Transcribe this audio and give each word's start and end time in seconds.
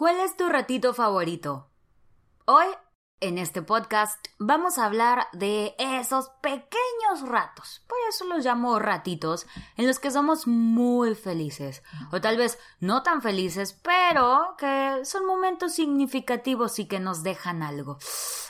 ¿Cuál 0.00 0.18
es 0.20 0.34
tu 0.34 0.48
ratito 0.48 0.94
favorito? 0.94 1.68
Hoy, 2.46 2.64
en 3.20 3.36
este 3.36 3.60
podcast, 3.60 4.28
vamos 4.38 4.78
a 4.78 4.86
hablar 4.86 5.26
de 5.34 5.74
esos 5.78 6.30
pequeños 6.40 7.20
ratos, 7.28 7.84
por 7.86 7.98
eso 8.08 8.24
los 8.24 8.42
llamo 8.42 8.78
ratitos, 8.78 9.46
en 9.76 9.86
los 9.86 9.98
que 9.98 10.10
somos 10.10 10.46
muy 10.46 11.14
felices, 11.14 11.82
o 12.12 12.20
tal 12.22 12.38
vez 12.38 12.58
no 12.78 13.02
tan 13.02 13.20
felices, 13.20 13.78
pero 13.82 14.54
que 14.56 15.02
son 15.04 15.26
momentos 15.26 15.74
significativos 15.74 16.78
y 16.78 16.88
que 16.88 16.98
nos 16.98 17.22
dejan 17.22 17.62
algo. 17.62 17.98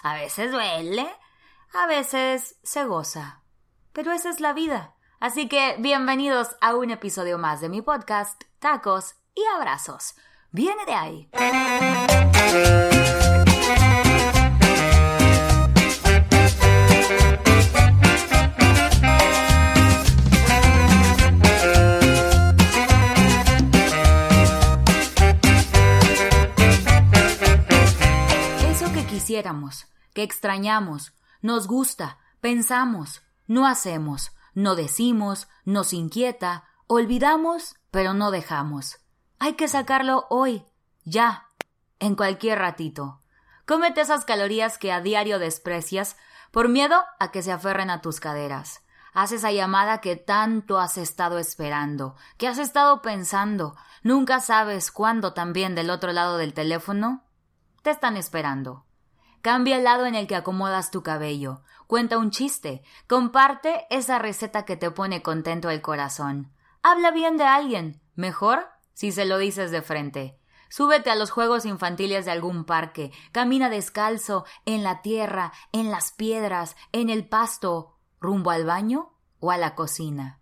A 0.05 0.15
veces 0.15 0.53
duele, 0.53 1.11
a 1.73 1.89
veces 1.89 2.61
se 2.63 2.85
goza, 2.85 3.43
pero 3.93 4.13
esa 4.13 4.31
es 4.31 4.39
la 4.39 4.53
vida. 4.53 4.95
Así 5.19 5.49
que 5.49 5.75
bienvenidos 5.81 6.55
a 6.61 6.77
un 6.77 6.93
episodio 6.93 7.39
más 7.39 7.61
de 7.61 7.69
mi 7.69 7.83
podcast, 7.83 8.41
Tacos 8.61 9.17
y 9.35 9.43
Abrazos 9.57 10.15
viene 10.53 10.85
de 10.87 10.95
ahí. 10.95 11.29
Eso 28.71 28.93
que 28.93 29.07
quisiéramos, 29.07 29.87
que 30.15 30.23
extrañamos, 30.23 31.13
nos 31.43 31.67
gusta, 31.67 32.19
pensamos, 32.41 33.23
no 33.47 33.67
hacemos, 33.67 34.33
no 34.55 34.75
decimos, 34.75 35.49
nos 35.65 35.93
inquieta, 35.93 36.65
olvidamos, 36.87 37.77
pero 37.91 38.15
no 38.15 38.31
dejamos. 38.31 39.00
Hay 39.43 39.55
que 39.55 39.69
sacarlo 39.69 40.27
hoy, 40.29 40.67
ya, 41.05 41.49
en 41.99 42.15
cualquier 42.15 42.59
ratito. 42.59 43.21
Cómete 43.67 44.03
esas 44.03 44.27
calorías 44.27 44.77
que 44.77 44.93
a 44.93 45.01
diario 45.01 45.39
desprecias 45.39 46.19
por 46.51 46.69
miedo 46.69 47.03
a 47.19 47.31
que 47.31 47.41
se 47.41 47.51
aferren 47.51 47.89
a 47.89 48.03
tus 48.03 48.21
caderas. 48.21 48.83
Haz 49.15 49.33
esa 49.33 49.51
llamada 49.51 50.03
que 50.03 50.17
tanto 50.17 50.79
has 50.79 50.99
estado 50.99 51.39
esperando, 51.39 52.17
que 52.37 52.49
has 52.49 52.59
estado 52.59 53.01
pensando. 53.01 53.77
Nunca 54.03 54.41
sabes 54.41 54.93
cuándo 54.93 55.33
también 55.33 55.75
del 55.75 55.89
otro 55.89 56.13
lado 56.13 56.37
del 56.37 56.53
teléfono 56.53 57.25
te 57.81 57.91
están 57.91 58.19
esperando. 58.19 58.85
Cambia 59.41 59.79
el 59.79 59.85
lado 59.85 60.05
en 60.05 60.17
el 60.17 60.27
que 60.27 60.37
acomodas 60.37 60.91
tu 60.91 61.03
cabello. 61.03 61.63
Cuenta 61.87 62.19
un 62.19 62.31
chiste. 62.31 62.83
Comparte 63.09 63.87
esa 63.89 64.19
receta 64.19 64.67
que 64.67 64.77
te 64.77 64.91
pone 64.91 65.23
contento 65.23 65.71
el 65.71 65.81
corazón. 65.81 66.53
Habla 66.83 67.11
bien 67.11 67.39
de 67.39 67.45
alguien. 67.45 68.03
Mejor 68.17 68.69
si 69.01 69.13
se 69.13 69.25
lo 69.25 69.39
dices 69.39 69.71
de 69.71 69.81
frente. 69.81 70.39
Súbete 70.69 71.11
a 71.11 71.15
los 71.15 71.31
juegos 71.31 71.65
infantiles 71.65 72.27
de 72.27 72.33
algún 72.33 72.67
parque, 72.67 73.13
camina 73.33 73.71
descalzo, 73.71 74.45
en 74.67 74.83
la 74.83 75.01
tierra, 75.01 75.55
en 75.73 75.91
las 75.91 76.13
piedras, 76.13 76.77
en 76.93 77.09
el 77.09 77.27
pasto, 77.27 77.97
rumbo 78.21 78.51
al 78.51 78.67
baño 78.67 79.15
o 79.39 79.53
a 79.53 79.57
la 79.57 79.75
cocina. 79.75 80.39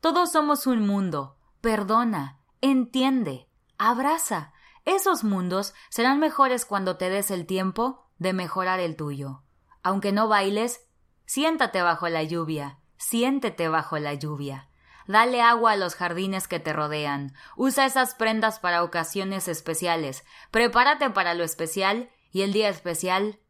Todos 0.00 0.32
somos 0.32 0.66
un 0.66 0.86
mundo. 0.86 1.36
Perdona, 1.60 2.38
entiende, 2.62 3.46
abraza. 3.76 4.54
Esos 4.86 5.22
mundos 5.22 5.74
serán 5.90 6.18
mejores 6.18 6.64
cuando 6.64 6.96
te 6.96 7.10
des 7.10 7.30
el 7.30 7.44
tiempo 7.44 8.06
de 8.16 8.32
mejorar 8.32 8.80
el 8.80 8.96
tuyo. 8.96 9.42
Aunque 9.82 10.12
no 10.12 10.28
bailes, 10.28 10.80
siéntate 11.26 11.82
bajo 11.82 12.08
la 12.08 12.22
lluvia, 12.22 12.78
siéntete 12.96 13.68
bajo 13.68 13.98
la 13.98 14.14
lluvia. 14.14 14.70
Dale 15.08 15.40
agua 15.40 15.72
a 15.72 15.76
los 15.76 15.94
jardines 15.94 16.46
que 16.48 16.60
te 16.60 16.74
rodean. 16.74 17.32
Usa 17.56 17.86
esas 17.86 18.14
prendas 18.14 18.60
para 18.60 18.84
ocasiones 18.84 19.48
especiales. 19.48 20.22
Prepárate 20.50 21.08
para 21.08 21.32
lo 21.32 21.44
especial 21.44 22.10
y 22.30 22.42
el 22.42 22.52
día 22.52 22.68
especial 22.68 23.40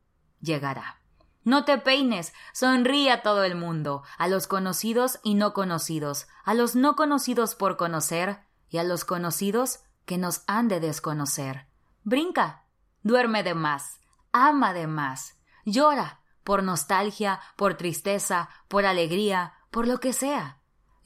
llegará. 0.41 1.01
No 1.43 1.65
te 1.65 1.77
peines, 1.79 2.33
sonríe 2.53 3.11
a 3.11 3.23
todo 3.23 3.43
el 3.43 3.57
mundo, 3.57 4.05
a 4.19 4.29
los 4.29 4.47
conocidos 4.47 5.19
y 5.25 5.35
no 5.35 5.53
conocidos, 5.53 6.29
a 6.45 6.55
los 6.55 6.77
no 6.77 6.95
conocidos 6.95 7.57
por 7.57 7.77
conocer 7.77 8.39
y 8.69 8.79
a 8.79 8.85
los 8.85 9.05
conocidos 9.05 9.81
que 10.05 10.17
nos 10.17 10.45
han 10.47 10.69
de 10.69 10.79
desconocer. 10.79 11.67
Brinca, 12.05 12.67
duerme 13.03 13.43
de 13.43 13.55
más, 13.55 13.99
ama 14.31 14.73
de 14.73 14.87
más, 14.87 15.41
llora 15.65 16.21
por 16.45 16.63
nostalgia, 16.63 17.41
por 17.57 17.75
tristeza, 17.75 18.49
por 18.69 18.87
alegría, 18.87 19.55
por 19.71 19.89
lo 19.89 19.99
que 19.99 20.13
sea. 20.13 20.58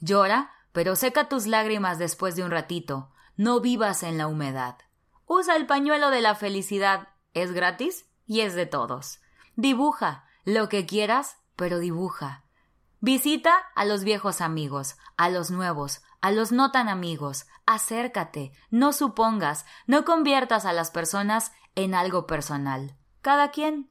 Llora, 0.03 0.51
pero 0.73 0.97
seca 0.97 1.29
tus 1.29 1.47
lágrimas 1.47 1.97
después 1.97 2.35
de 2.35 2.43
un 2.43 2.51
ratito. 2.51 3.09
No 3.37 3.61
vivas 3.61 4.03
en 4.03 4.17
la 4.17 4.27
humedad. 4.27 4.75
Usa 5.27 5.55
el 5.55 5.65
pañuelo 5.65 6.09
de 6.09 6.19
la 6.19 6.35
felicidad. 6.35 7.07
Es 7.33 7.53
gratis 7.53 8.05
y 8.25 8.41
es 8.41 8.53
de 8.53 8.65
todos. 8.65 9.21
Dibuja 9.55 10.25
lo 10.43 10.67
que 10.67 10.85
quieras, 10.85 11.37
pero 11.55 11.79
dibuja. 11.79 12.43
Visita 12.99 13.55
a 13.75 13.85
los 13.85 14.03
viejos 14.03 14.41
amigos, 14.41 14.97
a 15.15 15.29
los 15.29 15.51
nuevos, 15.51 16.01
a 16.19 16.31
los 16.31 16.51
no 16.51 16.71
tan 16.71 16.89
amigos. 16.89 17.45
Acércate, 17.65 18.51
no 18.71 18.91
supongas, 18.91 19.65
no 19.87 20.03
conviertas 20.03 20.65
a 20.65 20.73
las 20.73 20.91
personas 20.91 21.53
en 21.75 21.95
algo 21.95 22.27
personal. 22.27 22.97
Cada 23.21 23.51
quien. 23.51 23.89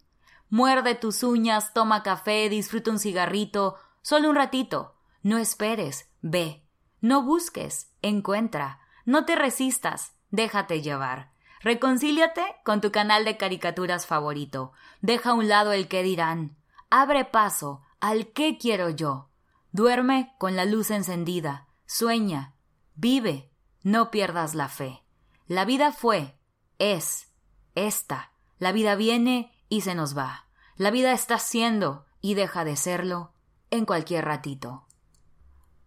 Muerde 0.50 0.94
tus 0.94 1.22
uñas, 1.22 1.72
toma 1.72 2.02
café, 2.02 2.50
disfruta 2.50 2.90
un 2.90 2.98
cigarrito, 2.98 3.76
solo 4.02 4.28
un 4.28 4.36
ratito. 4.36 4.94
No 5.22 5.38
esperes, 5.38 6.10
ve. 6.20 6.64
No 7.00 7.22
busques, 7.22 7.90
encuentra. 8.02 8.80
No 9.04 9.24
te 9.24 9.36
resistas, 9.36 10.14
déjate 10.30 10.82
llevar. 10.82 11.32
Reconcíliate 11.60 12.42
con 12.64 12.80
tu 12.80 12.90
canal 12.90 13.24
de 13.24 13.36
caricaturas 13.36 14.06
favorito. 14.06 14.72
Deja 15.00 15.30
a 15.30 15.34
un 15.34 15.48
lado 15.48 15.72
el 15.72 15.88
que 15.88 16.02
dirán. 16.02 16.56
Abre 16.90 17.24
paso 17.24 17.82
al 18.00 18.32
qué 18.32 18.58
quiero 18.58 18.90
yo. 18.90 19.28
Duerme 19.70 20.34
con 20.38 20.56
la 20.56 20.64
luz 20.64 20.90
encendida. 20.90 21.68
Sueña. 21.86 22.54
Vive. 22.94 23.50
No 23.82 24.10
pierdas 24.10 24.54
la 24.54 24.68
fe. 24.68 25.02
La 25.46 25.64
vida 25.64 25.92
fue, 25.92 26.36
es, 26.78 27.32
esta. 27.74 28.32
La 28.58 28.72
vida 28.72 28.94
viene 28.94 29.52
y 29.68 29.80
se 29.80 29.94
nos 29.94 30.16
va. 30.16 30.46
La 30.76 30.90
vida 30.90 31.12
está 31.12 31.38
siendo 31.38 32.06
y 32.20 32.34
deja 32.34 32.64
de 32.64 32.76
serlo 32.76 33.32
en 33.70 33.84
cualquier 33.84 34.24
ratito. 34.24 34.86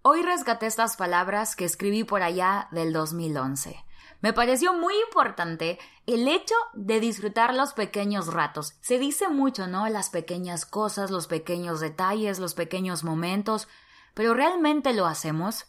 Hoy 0.08 0.22
rescaté 0.22 0.68
estas 0.68 0.98
palabras 0.98 1.56
que 1.56 1.66
escribí 1.66 2.04
por 2.04 2.22
allá 2.22 2.68
del 2.70 2.94
2011. 2.94 3.84
Me 4.22 4.34
pareció 4.34 4.72
muy 4.72 4.94
importante 5.08 5.80
el 6.06 6.28
hecho 6.28 6.54
de 6.74 7.00
disfrutar 7.00 7.56
los 7.56 7.74
pequeños 7.74 8.32
ratos. 8.32 8.76
Se 8.82 9.00
dice 9.00 9.30
mucho, 9.30 9.66
¿no? 9.66 9.90
Las 9.90 10.12
pequeñas 10.12 10.68
cosas, 10.68 11.10
los 11.10 11.26
pequeños 11.26 11.80
detalles, 11.80 12.38
los 12.38 12.54
pequeños 12.54 13.04
momentos, 13.04 13.68
pero 14.14 14.36
¿realmente 14.36 14.94
lo 14.94 15.08
hacemos? 15.08 15.66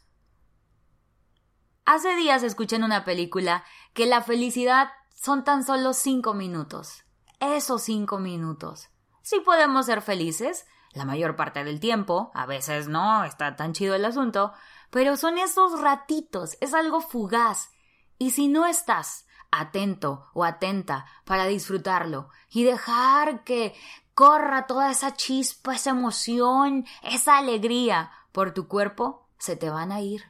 Hace 1.86 2.14
días 2.16 2.42
escuché 2.42 2.76
en 2.76 2.84
una 2.84 3.06
película 3.06 3.64
que 3.94 4.04
la 4.04 4.20
felicidad 4.20 4.90
son 5.14 5.44
tan 5.44 5.64
solo 5.64 5.94
cinco 5.94 6.34
minutos. 6.34 7.04
Esos 7.40 7.84
cinco 7.84 8.18
minutos. 8.18 8.90
Sí 9.22 9.40
podemos 9.40 9.86
ser 9.86 10.02
felices, 10.02 10.66
la 10.96 11.04
mayor 11.04 11.36
parte 11.36 11.62
del 11.62 11.78
tiempo, 11.78 12.30
a 12.34 12.46
veces 12.46 12.88
no, 12.88 13.24
está 13.24 13.54
tan 13.54 13.74
chido 13.74 13.94
el 13.94 14.04
asunto, 14.04 14.54
pero 14.90 15.16
son 15.18 15.36
esos 15.36 15.80
ratitos, 15.80 16.56
es 16.60 16.72
algo 16.72 17.02
fugaz. 17.02 17.70
Y 18.18 18.30
si 18.30 18.48
no 18.48 18.66
estás 18.66 19.26
atento 19.50 20.26
o 20.32 20.42
atenta 20.42 21.04
para 21.26 21.44
disfrutarlo 21.44 22.30
y 22.50 22.64
dejar 22.64 23.44
que 23.44 23.74
corra 24.14 24.66
toda 24.66 24.90
esa 24.90 25.14
chispa, 25.14 25.74
esa 25.74 25.90
emoción, 25.90 26.86
esa 27.02 27.36
alegría 27.36 28.10
por 28.32 28.54
tu 28.54 28.66
cuerpo, 28.66 29.28
se 29.36 29.54
te 29.54 29.68
van 29.68 29.92
a 29.92 30.00
ir. 30.00 30.24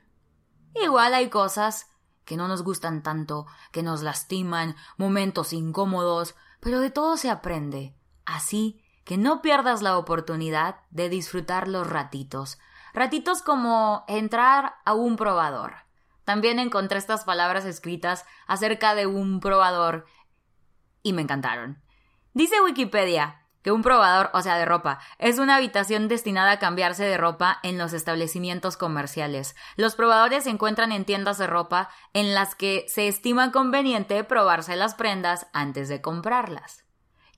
Igual 0.75 1.15
hay 1.15 1.31
cosas 1.31 1.93
que 2.25 2.37
no 2.37 2.49
nos 2.49 2.63
gustan 2.63 3.05
tanto, 3.05 3.47
que 3.71 3.85
nos 3.85 4.03
lastiman, 4.03 4.75
momentos 4.97 5.53
incómodos, 5.53 6.35
pero 6.59 6.81
de 6.81 6.91
todo 6.91 7.17
se 7.17 7.31
aprende. 7.31 7.95
Así 8.25 8.83
que 9.07 9.17
no 9.17 9.41
pierdas 9.41 9.83
la 9.83 9.97
oportunidad 9.97 10.81
de 10.91 11.09
disfrutar 11.09 11.69
los 11.69 11.89
ratitos. 11.89 12.59
Ratitos 12.93 13.41
como 13.41 14.05
entrar 14.09 14.75
a 14.85 14.95
un 14.95 15.17
probador. 15.17 15.75
También 16.25 16.59
encontré 16.59 16.99
estas 16.99 17.23
palabras 17.23 17.65
escritas 17.65 18.27
acerca 18.49 18.97
de 18.97 19.07
un 19.07 19.39
probador 19.39 20.07
y 21.05 21.13
me 21.13 21.23
encantaron. 21.23 21.81
Dice 22.35 22.61
Wikipedia 22.61 23.43
que 23.63 23.71
un 23.71 23.83
probador, 23.83 24.31
o 24.33 24.43
sea, 24.43 24.59
de 24.59 24.65
ropa, 24.65 24.99
es 25.19 25.39
una 25.39 25.57
habitación 25.57 26.09
destinada 26.09 26.53
a 26.53 26.59
cambiarse 26.59 27.05
de 27.05 27.17
ropa 27.17 27.61
en 27.63 27.79
los 27.79 27.93
establecimientos 27.93 28.77
comerciales. 28.77 29.55
Los 29.77 29.95
probadores 29.95 30.45
se 30.45 30.51
encuentran 30.51 30.91
en 30.91 31.05
tiendas 31.05 31.39
de 31.39 31.47
ropa 31.47 31.91
en 32.13 32.35
las 32.35 32.57
que 32.57 32.87
se 32.89 33.07
estima 33.07 33.53
conveniente 33.53 34.25
probarse 34.25 34.75
las 34.75 34.97
prendas 34.97 35.47
antes 35.53 35.89
de 35.89 36.01
comprarlas. 36.01 36.86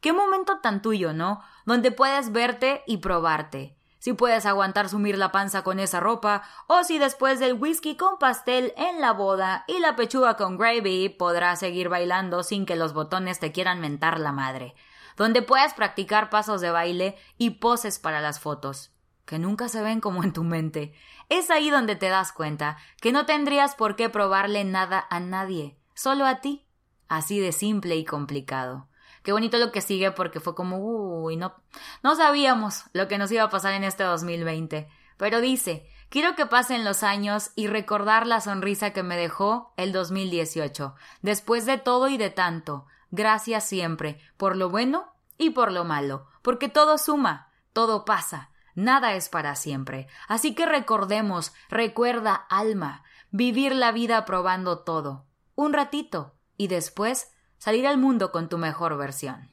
Qué 0.01 0.13
momento 0.13 0.59
tan 0.59 0.83
tuyo, 0.83 1.13
¿no? 1.13 1.43
Donde 1.65 1.91
puedes 1.91 2.33
verte 2.33 2.83
y 2.87 2.99
probarte. 2.99 3.77
si 3.99 4.13
puedes 4.13 4.47
aguantar 4.47 4.89
sumir 4.89 5.19
la 5.19 5.33
panza 5.33 5.63
con 5.63 5.81
esa 5.81 6.01
ropa, 6.01 6.43
o 6.67 6.85
si 6.85 6.99
después 6.99 7.41
del 7.41 7.55
whisky 7.55 7.97
con 7.97 8.19
pastel 8.19 8.73
en 8.77 9.01
la 9.01 9.13
boda 9.13 9.65
y 9.67 9.81
la 9.81 9.97
pechuga 9.97 10.37
con 10.37 10.57
gravy 10.57 11.09
podrás 11.09 11.59
seguir 11.59 11.89
bailando 11.89 12.43
sin 12.43 12.65
que 12.65 12.77
los 12.77 12.93
botones 12.95 13.41
te 13.41 13.53
quieran 13.53 13.81
mentar 13.81 14.21
la 14.21 14.33
madre, 14.33 14.75
donde 15.17 15.43
puedas 15.43 15.75
practicar 15.75 16.31
pasos 16.31 16.61
de 16.61 16.71
baile 16.71 17.17
y 17.39 17.51
poses 17.51 17.99
para 17.99 18.21
las 18.21 18.39
fotos, 18.39 18.93
que 19.25 19.39
nunca 19.39 19.69
se 19.69 19.83
ven 19.83 20.01
como 20.01 20.23
en 20.23 20.33
tu 20.33 20.45
mente. 20.45 20.95
Es 21.29 21.51
ahí 21.51 21.69
donde 21.69 21.97
te 21.97 22.09
das 22.09 22.33
cuenta 22.33 22.79
que 23.01 23.13
no 23.13 23.27
tendrías 23.27 23.75
por 23.75 23.97
qué 23.97 24.09
probarle 24.09 24.65
nada 24.65 25.07
a 25.11 25.21
nadie, 25.21 25.77
solo 25.95 26.25
a 26.25 26.41
ti. 26.41 26.65
Así 27.09 27.41
de 27.41 27.53
simple 27.53 27.97
y 27.97 28.05
complicado. 28.05 28.88
Qué 29.29 29.33
bonito 29.33 29.59
lo 29.59 29.73
que 29.73 29.83
sigue 29.83 30.11
porque 30.11 30.41
fue 30.41 30.55
como, 30.55 30.79
uy, 30.79 31.37
no, 31.37 31.55
no 32.03 32.17
sabíamos 32.17 32.85
lo 32.95 33.09
que 33.09 33.19
nos 33.19 33.31
iba 33.31 33.43
a 33.43 33.51
pasar 33.51 33.75
en 33.75 33.85
este 33.85 34.03
2020. 34.03 34.89
Pero 35.19 35.43
dice, 35.43 35.87
quiero 36.09 36.35
que 36.35 36.47
pasen 36.47 36.83
los 36.83 37.03
años 37.03 37.51
y 37.55 37.67
recordar 37.67 38.27
la 38.27 38.41
sonrisa 38.41 38.95
que 38.95 39.03
me 39.03 39.19
dejó 39.19 39.75
el 39.77 39.93
2018. 39.93 40.95
Después 41.21 41.67
de 41.67 41.77
todo 41.77 42.09
y 42.09 42.17
de 42.17 42.31
tanto, 42.31 42.87
gracias 43.11 43.69
siempre, 43.69 44.19
por 44.39 44.57
lo 44.57 44.71
bueno 44.71 45.13
y 45.37 45.51
por 45.51 45.73
lo 45.73 45.85
malo, 45.85 46.27
porque 46.41 46.71
todo 46.71 46.97
suma, 46.97 47.51
todo 47.75 48.07
pasa, 48.07 48.49
nada 48.75 49.13
es 49.13 49.29
para 49.29 49.57
siempre. 49.57 50.09
Así 50.27 50.55
que 50.55 50.65
recordemos, 50.65 51.53
recuerda, 51.69 52.35
alma, 52.35 53.05
vivir 53.31 53.75
la 53.75 53.93
vida 53.93 54.25
probando 54.25 54.79
todo. 54.79 55.27
Un 55.55 55.75
ratito, 55.75 56.33
y 56.57 56.69
después 56.69 57.31
salir 57.59 57.87
al 57.87 57.99
mundo 57.99 58.33
con 58.33 58.49
tu 58.49 58.59
mejor 58.59 58.97
versión. 58.97 59.51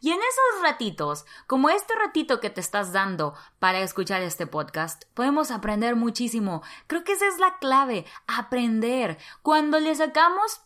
Y 0.00 0.10
en 0.10 0.18
esos 0.18 0.62
ratitos, 0.62 1.24
como 1.46 1.70
este 1.70 1.94
ratito 1.94 2.40
que 2.40 2.50
te 2.50 2.60
estás 2.60 2.92
dando 2.92 3.34
para 3.58 3.80
escuchar 3.80 4.22
este 4.22 4.46
podcast, 4.46 5.04
podemos 5.14 5.50
aprender 5.50 5.96
muchísimo. 5.96 6.62
Creo 6.86 7.04
que 7.04 7.12
esa 7.12 7.26
es 7.26 7.38
la 7.38 7.58
clave, 7.58 8.04
aprender. 8.26 9.18
Cuando 9.42 9.80
le 9.80 9.94
sacamos 9.94 10.60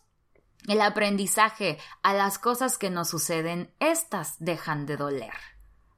el 0.67 0.81
aprendizaje 0.81 1.79
a 2.03 2.13
las 2.13 2.37
cosas 2.37 2.77
que 2.77 2.89
nos 2.89 3.09
suceden, 3.09 3.73
estas 3.79 4.35
dejan 4.39 4.85
de 4.85 4.97
doler. 4.97 5.33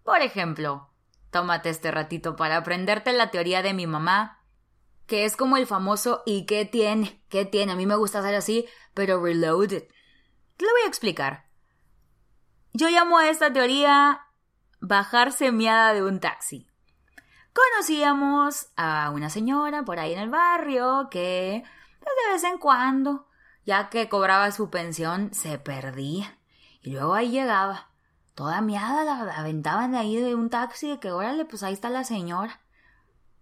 Por 0.04 0.22
ejemplo, 0.22 0.90
tómate 1.32 1.70
este 1.70 1.90
ratito 1.90 2.36
para 2.36 2.58
aprenderte 2.58 3.12
la 3.12 3.32
teoría 3.32 3.62
de 3.62 3.74
mi 3.74 3.88
mamá, 3.88 4.41
que 5.08 5.26
es 5.26 5.36
como 5.36 5.58
el 5.58 5.68
famoso 5.68 6.24
¿y 6.26 6.46
qué 6.46 6.66
tiene? 6.66 7.24
¿Qué 7.30 7.46
tiene? 7.46 7.74
A 7.74 7.76
mí 7.76 7.86
me 7.86 7.96
gusta 7.96 8.20
hacer 8.20 8.36
así, 8.36 8.66
pero 8.94 9.22
reloaded. 9.22 9.84
Te 10.58 10.66
lo 10.66 10.72
voy 10.72 10.82
a 10.86 10.88
explicar. 10.88 11.46
Yo 12.74 12.90
llamo 12.90 13.18
a 13.18 13.30
esta 13.30 13.52
teoría 13.52 14.22
bajarse 14.80 15.52
miada 15.52 15.94
de 15.94 16.04
un 16.04 16.20
taxi. 16.20 16.68
Conocíamos 17.54 18.68
a 18.78 19.12
una 19.12 19.30
señora 19.30 19.84
por 19.84 20.00
ahí 20.00 20.14
en 20.14 20.20
el 20.20 20.30
barrio 20.30 21.10
que 21.12 21.64
pues, 22.00 22.12
de 22.26 22.34
vez 22.34 22.44
en 22.46 22.58
cuando, 22.58 23.28
ya 23.66 23.90
que 23.90 24.08
cobraba 24.08 24.52
su 24.52 24.70
pensión, 24.70 25.34
se 25.34 25.58
perdía. 25.60 26.38
Y 26.82 26.92
luego 26.92 27.14
ahí 27.14 27.30
llegaba. 27.30 27.90
Toda 28.34 28.62
miada 28.62 29.04
la 29.04 29.38
aventaban 29.38 29.92
de 29.92 29.98
ahí 29.98 30.16
de 30.16 30.34
un 30.34 30.50
taxi 30.50 30.90
de 30.90 31.00
que 31.00 31.12
órale, 31.12 31.46
pues 31.46 31.64
ahí 31.64 31.74
está 31.74 31.90
la 31.90 32.04
señora. 32.04 32.62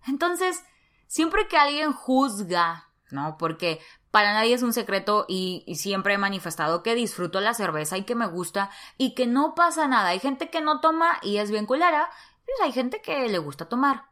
Entonces, 0.08 0.64
siempre 1.10 1.48
que 1.48 1.58
alguien 1.58 1.92
juzga, 1.92 2.88
¿no? 3.10 3.38
Porque 3.38 3.82
para 4.12 4.32
nadie 4.34 4.54
es 4.54 4.62
un 4.62 4.74
secreto 4.74 5.26
y, 5.28 5.66
siempre 5.76 6.14
he 6.14 6.18
manifestado 6.18 6.84
que 6.84 6.96
disfruto 6.96 7.42
la 7.42 7.54
cerveza 7.54 7.98
y 7.98 8.04
que 8.04 8.16
me 8.16 8.28
gusta 8.28 8.70
y 8.98 9.16
que 9.16 9.28
no 9.28 9.56
pasa 9.56 9.88
nada. 9.88 10.10
Hay 10.10 10.20
gente 10.20 10.50
que 10.50 10.62
no 10.62 10.80
toma 10.80 11.20
y 11.22 11.38
es 11.38 11.52
bien 11.52 11.66
culera, 11.66 12.10
pues 12.46 12.58
hay 12.62 12.72
gente 12.72 13.02
que 13.02 13.28
le 13.28 13.40
gusta 13.40 13.68
tomar. 13.68 14.06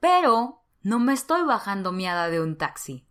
Pero 0.00 0.64
no 0.82 0.98
me 0.98 1.12
estoy 1.12 1.42
bajando 1.42 1.92
miada 1.92 2.28
de 2.28 2.40
un 2.40 2.56
taxi. 2.56 3.06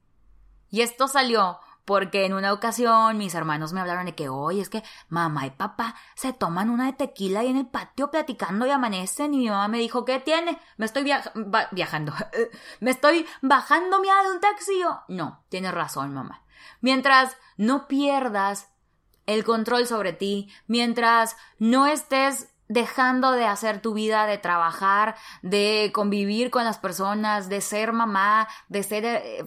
Y 0.69 0.81
esto 0.81 1.07
salió 1.07 1.59
porque 1.87 2.25
en 2.25 2.33
una 2.33 2.51
ocasión 2.51 3.17
mis 3.17 3.33
hermanos 3.33 3.71
me 3.71 3.79
hablaron 3.79 4.07
de 4.07 4.13
que, 4.13 4.27
hoy 4.27 4.59
es 4.59 4.67
que 4.67 4.83
mamá 5.07 5.45
y 5.45 5.51
papá 5.51 5.95
se 6.15 6.33
toman 6.33 6.69
una 6.69 6.87
de 6.87 6.91
tequila 6.91 7.45
y 7.45 7.47
en 7.47 7.55
el 7.55 7.65
patio 7.65 8.11
platicando 8.11 8.67
y 8.67 8.71
amanecen 8.71 9.33
y 9.33 9.37
mi 9.37 9.49
mamá 9.49 9.69
me 9.69 9.77
dijo, 9.77 10.03
¿qué 10.03 10.19
tiene? 10.19 10.59
Me 10.75 10.85
estoy 10.85 11.09
viajando. 11.71 12.13
me 12.81 12.91
estoy 12.91 13.25
bajando 13.41 14.01
mía 14.01 14.15
de 14.21 14.31
un 14.31 14.41
taxi. 14.41 14.83
no, 15.07 15.45
tienes 15.47 15.73
razón, 15.73 16.13
mamá. 16.13 16.43
Mientras 16.81 17.37
no 17.55 17.87
pierdas 17.87 18.67
el 19.25 19.45
control 19.45 19.87
sobre 19.87 20.11
ti, 20.11 20.51
mientras 20.67 21.37
no 21.57 21.87
estés 21.87 22.49
dejando 22.67 23.31
de 23.31 23.45
hacer 23.45 23.81
tu 23.81 23.93
vida, 23.93 24.25
de 24.25 24.37
trabajar, 24.37 25.15
de 25.41 25.91
convivir 25.93 26.49
con 26.49 26.63
las 26.63 26.77
personas, 26.77 27.49
de 27.49 27.61
ser 27.61 27.93
mamá, 27.93 28.47
de 28.67 28.83
ser 28.83 29.05
eh, 29.05 29.45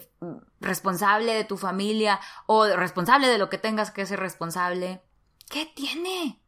responsable 0.61 1.34
de 1.34 1.44
tu 1.44 1.56
familia 1.56 2.20
o 2.46 2.67
responsable 2.67 3.28
de 3.28 3.38
lo 3.38 3.50
que 3.50 3.58
tengas 3.58 3.90
que 3.90 4.06
ser 4.06 4.20
responsable. 4.20 5.02
¿Qué 5.49 5.67
tiene? 5.67 6.40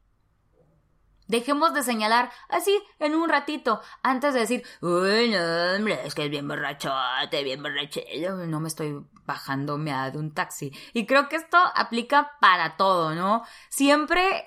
Dejemos 1.28 1.72
de 1.72 1.82
señalar 1.82 2.30
así 2.48 2.78
en 2.98 3.14
un 3.14 3.28
ratito, 3.28 3.80
antes 4.02 4.34
de 4.34 4.40
decir, 4.40 4.62
uy, 4.82 5.30
no, 5.30 5.76
hombre, 5.76 6.00
es 6.04 6.14
que 6.14 6.24
es 6.24 6.30
bien 6.30 6.46
borrachote, 6.46 7.42
bien 7.42 7.62
borrachillo, 7.62 8.36
no 8.46 8.60
me 8.60 8.68
estoy 8.68 9.02
bajando 9.24 9.78
de 9.78 10.18
un 10.18 10.34
taxi. 10.34 10.72
Y 10.92 11.06
creo 11.06 11.28
que 11.28 11.36
esto 11.36 11.56
aplica 11.74 12.32
para 12.40 12.76
todo, 12.76 13.14
¿no? 13.14 13.44
Siempre 13.70 14.44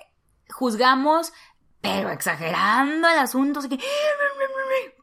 juzgamos 0.48 1.32
pero 1.86 2.10
exagerando 2.10 3.08
el 3.08 3.18
asunto, 3.18 3.60
así 3.60 3.68
que 3.68 3.78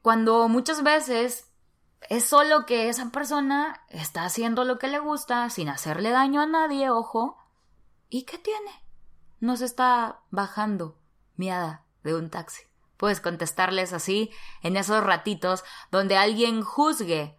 cuando 0.02 0.48
muchas 0.48 0.84
veces 0.84 1.50
es 2.10 2.26
solo 2.26 2.66
que 2.66 2.90
esa 2.90 3.10
persona 3.10 3.86
está 3.90 4.26
haciendo 4.26 4.66
lo 4.66 4.78
que 4.80 4.88
le 4.88 5.00
gusta 5.00 5.50
sin 5.50 5.70
hacerle 5.70 6.10
daño 6.10 6.42
a 6.42 6.46
nadie, 6.46 6.90
ojo, 6.90 7.38
¿y 8.10 8.24
qué 8.24 8.38
tiene? 8.38 8.72
No 9.40 9.56
se 9.56 9.66
está 9.66 10.22
bajando 10.30 10.98
miada 11.36 11.86
de 12.04 12.16
un 12.16 12.30
taxi. 12.30 12.64
Puedes 12.98 13.22
contestarles 13.22 13.94
así 13.94 14.32
en 14.62 14.78
esos 14.78 15.04
ratitos 15.04 15.64
donde 15.92 16.18
alguien 16.18 16.62
juzgue 16.62 17.38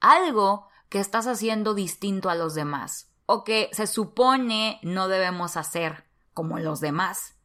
algo 0.00 0.68
que 0.88 1.00
estás 1.00 1.26
haciendo 1.26 1.74
distinto 1.74 2.30
a 2.30 2.34
los 2.34 2.54
demás 2.54 3.12
o 3.26 3.44
que 3.44 3.70
se 3.72 3.86
supone 3.86 4.78
no 4.82 5.08
debemos 5.08 5.56
hacer 5.56 6.04
como 6.32 6.58
los 6.58 6.80
demás 6.80 7.35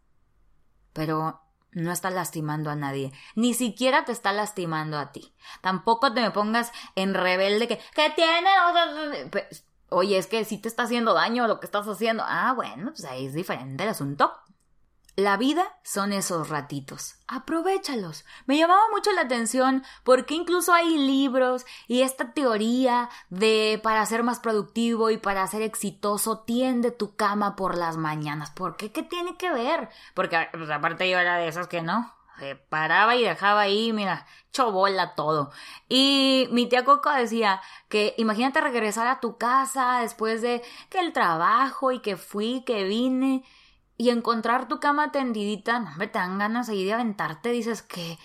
pero 0.93 1.41
no 1.71 1.91
está 1.91 2.09
lastimando 2.09 2.69
a 2.69 2.75
nadie, 2.75 3.11
ni 3.35 3.53
siquiera 3.53 4.05
te 4.05 4.11
está 4.11 4.33
lastimando 4.33 4.97
a 4.97 5.11
ti. 5.11 5.33
Tampoco 5.61 6.13
te 6.13 6.21
me 6.21 6.31
pongas 6.31 6.71
en 6.95 7.13
rebelde 7.13 7.67
que, 7.67 7.79
¿qué 7.95 8.11
tiene? 8.15 8.49
Pues, 9.31 9.65
oye, 9.89 10.17
es 10.17 10.27
que 10.27 10.43
si 10.45 10.57
te 10.57 10.67
está 10.67 10.83
haciendo 10.83 11.13
daño 11.13 11.47
lo 11.47 11.59
que 11.59 11.65
estás 11.65 11.87
haciendo. 11.87 12.23
Ah, 12.25 12.53
bueno, 12.53 12.91
pues 12.91 13.05
ahí 13.05 13.25
es 13.25 13.33
diferente 13.33 13.83
el 13.83 13.89
asunto. 13.89 14.33
La 15.17 15.35
vida 15.35 15.77
son 15.83 16.13
esos 16.13 16.47
ratitos. 16.47 17.15
Aprovechalos. 17.27 18.23
Me 18.45 18.57
llamaba 18.57 18.81
mucho 18.93 19.11
la 19.11 19.21
atención 19.21 19.83
porque 20.05 20.35
incluso 20.35 20.73
hay 20.73 20.97
libros 20.97 21.65
y 21.87 22.01
esta 22.01 22.31
teoría 22.31 23.09
de 23.29 23.79
para 23.83 24.05
ser 24.05 24.23
más 24.23 24.39
productivo 24.39 25.09
y 25.09 25.17
para 25.17 25.45
ser 25.47 25.63
exitoso 25.63 26.39
tiende 26.39 26.91
tu 26.91 27.15
cama 27.17 27.57
por 27.57 27.77
las 27.77 27.97
mañanas. 27.97 28.51
¿Por 28.51 28.77
qué? 28.77 28.93
¿Qué 28.93 29.03
tiene 29.03 29.35
que 29.35 29.51
ver? 29.51 29.89
Porque 30.13 30.47
pues, 30.53 30.69
aparte 30.69 31.09
yo 31.09 31.19
era 31.19 31.35
de 31.37 31.49
esas 31.49 31.67
que 31.67 31.81
no. 31.81 32.13
Se 32.39 32.55
paraba 32.55 33.15
y 33.15 33.23
dejaba 33.23 33.61
ahí, 33.61 33.91
mira, 33.91 34.25
chobola 34.53 35.13
todo. 35.13 35.51
Y 35.89 36.47
mi 36.51 36.67
tía 36.67 36.85
Coco 36.85 37.11
decía 37.11 37.61
que 37.89 38.15
imagínate 38.17 38.61
regresar 38.61 39.07
a 39.07 39.19
tu 39.19 39.37
casa 39.37 39.99
después 39.99 40.41
de 40.41 40.63
que 40.89 40.99
el 40.99 41.11
trabajo 41.11 41.91
y 41.91 41.99
que 41.99 42.15
fui, 42.15 42.63
que 42.65 42.85
vine 42.85 43.43
y 44.01 44.09
encontrar 44.09 44.67
tu 44.67 44.79
cama 44.79 45.11
tendidita, 45.11 45.77
no, 45.77 45.91
hombre, 45.91 46.07
te 46.07 46.17
dan 46.17 46.39
ganas 46.39 46.69
ahí 46.69 46.83
de 46.83 46.93
aventarte, 46.93 47.49
dices 47.49 47.83
que, 47.83 48.17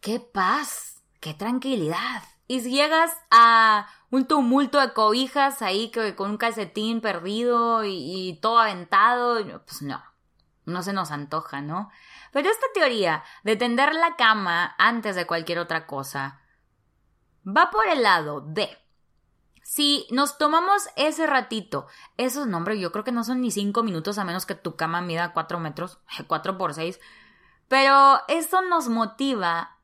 qué 0.00 0.18
paz, 0.18 1.00
qué 1.20 1.34
tranquilidad. 1.34 2.24
Y 2.48 2.62
si 2.62 2.72
llegas 2.72 3.12
a 3.30 3.86
un 4.10 4.26
tumulto 4.26 4.80
de 4.80 4.92
cobijas 4.92 5.62
ahí 5.62 5.92
que 5.92 6.16
con 6.16 6.30
un 6.30 6.36
calcetín 6.36 7.00
perdido 7.00 7.84
y, 7.84 7.92
y 7.92 8.40
todo 8.40 8.58
aventado, 8.58 9.36
pues 9.64 9.82
no, 9.82 10.02
no 10.64 10.82
se 10.82 10.92
nos 10.92 11.12
antoja, 11.12 11.60
¿no? 11.60 11.88
Pero 12.32 12.50
esta 12.50 12.66
teoría 12.74 13.22
de 13.44 13.54
tender 13.54 13.94
la 13.94 14.16
cama 14.16 14.74
antes 14.78 15.14
de 15.14 15.28
cualquier 15.28 15.60
otra 15.60 15.86
cosa 15.86 16.40
va 17.46 17.70
por 17.70 17.86
el 17.86 18.02
lado 18.02 18.40
de 18.40 18.68
si 19.62 20.06
nos 20.10 20.38
tomamos 20.38 20.88
ese 20.96 21.26
ratito, 21.26 21.86
esos 22.16 22.46
nombres 22.46 22.80
yo 22.80 22.92
creo 22.92 23.04
que 23.04 23.12
no 23.12 23.24
son 23.24 23.40
ni 23.40 23.50
cinco 23.50 23.82
minutos 23.82 24.18
a 24.18 24.24
menos 24.24 24.46
que 24.46 24.54
tu 24.54 24.76
cama 24.76 25.00
mida 25.00 25.32
cuatro 25.32 25.60
metros, 25.60 25.98
cuatro 26.26 26.58
por 26.58 26.74
seis, 26.74 27.00
pero 27.68 28.20
eso 28.28 28.62
nos 28.62 28.88
motiva 28.88 29.78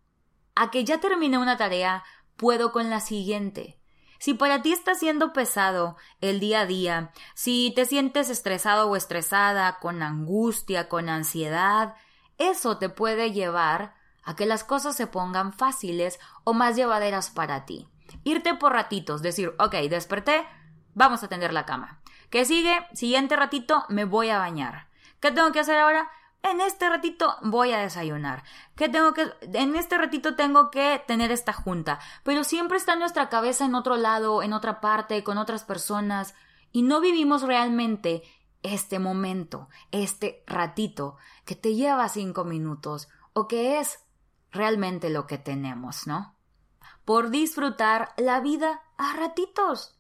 a 0.54 0.70
que 0.70 0.84
ya 0.84 0.98
terminé 0.98 1.38
una 1.38 1.56
tarea, 1.56 2.04
puedo 2.36 2.72
con 2.72 2.90
la 2.90 3.00
siguiente. 3.00 3.78
Si 4.18 4.34
para 4.34 4.62
ti 4.62 4.72
está 4.72 4.96
siendo 4.96 5.32
pesado 5.32 5.96
el 6.20 6.40
día 6.40 6.62
a 6.62 6.66
día, 6.66 7.12
si 7.34 7.72
te 7.76 7.84
sientes 7.84 8.30
estresado 8.30 8.88
o 8.88 8.96
estresada, 8.96 9.78
con 9.78 10.02
angustia, 10.02 10.88
con 10.88 11.08
ansiedad, 11.08 11.94
eso 12.36 12.78
te 12.78 12.88
puede 12.88 13.32
llevar 13.32 13.94
a 14.24 14.34
que 14.34 14.44
las 14.44 14.64
cosas 14.64 14.96
se 14.96 15.06
pongan 15.06 15.52
fáciles 15.52 16.18
o 16.42 16.52
más 16.52 16.74
llevaderas 16.74 17.30
para 17.30 17.64
ti. 17.64 17.88
Irte 18.24 18.54
por 18.54 18.72
ratitos, 18.72 19.22
decir, 19.22 19.54
ok, 19.58 19.74
desperté, 19.88 20.46
vamos 20.94 21.22
a 21.22 21.28
tender 21.28 21.52
la 21.52 21.66
cama. 21.66 22.00
¿Qué 22.30 22.44
sigue? 22.44 22.86
Siguiente 22.92 23.36
ratito, 23.36 23.84
me 23.88 24.04
voy 24.04 24.30
a 24.30 24.38
bañar. 24.38 24.88
¿Qué 25.20 25.30
tengo 25.30 25.52
que 25.52 25.60
hacer 25.60 25.78
ahora? 25.78 26.10
En 26.42 26.60
este 26.60 26.88
ratito 26.88 27.36
voy 27.42 27.72
a 27.72 27.78
desayunar. 27.78 28.44
¿Qué 28.76 28.88
tengo 28.88 29.12
que 29.12 29.26
en 29.40 29.74
este 29.74 29.98
ratito 29.98 30.36
tengo 30.36 30.70
que 30.70 31.02
tener 31.06 31.32
esta 31.32 31.52
junta, 31.52 31.98
pero 32.22 32.44
siempre 32.44 32.78
está 32.78 32.94
nuestra 32.96 33.28
cabeza 33.28 33.64
en 33.64 33.74
otro 33.74 33.96
lado, 33.96 34.42
en 34.42 34.52
otra 34.52 34.80
parte, 34.80 35.24
con 35.24 35.36
otras 35.38 35.64
personas 35.64 36.34
y 36.70 36.82
no 36.82 37.00
vivimos 37.00 37.42
realmente 37.42 38.22
este 38.62 38.98
momento, 38.98 39.68
este 39.90 40.42
ratito 40.46 41.16
que 41.44 41.54
te 41.54 41.74
lleva 41.74 42.08
cinco 42.08 42.44
minutos 42.44 43.08
o 43.32 43.48
que 43.48 43.78
es 43.78 44.04
realmente 44.50 45.10
lo 45.10 45.26
que 45.26 45.38
tenemos, 45.38 46.06
¿no? 46.06 46.37
Por 47.08 47.30
disfrutar 47.30 48.12
la 48.18 48.40
vida 48.40 48.82
a 48.98 49.14
ratitos. 49.14 49.96